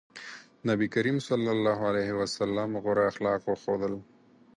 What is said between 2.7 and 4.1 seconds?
غوره اخلاق وښودل.